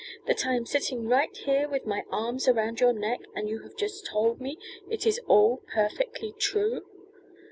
[0.25, 3.75] That I am sitting right here with my arms around your neck, and you have
[3.77, 4.57] just told me
[4.89, 6.83] it is all perfectly true?"